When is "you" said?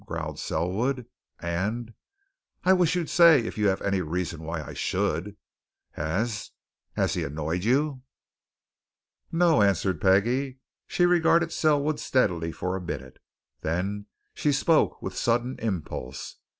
3.55-3.67, 7.63-8.01